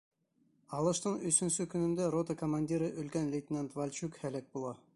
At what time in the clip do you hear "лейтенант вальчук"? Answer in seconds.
3.35-4.19